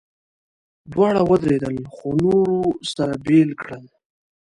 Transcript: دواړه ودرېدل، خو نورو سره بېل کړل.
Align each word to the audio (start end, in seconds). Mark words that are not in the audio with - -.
دواړه 0.91 1.21
ودرېدل، 1.29 1.75
خو 1.93 2.07
نورو 2.23 2.59
سره 2.93 3.13
بېل 3.25 3.49
کړل. 3.61 3.83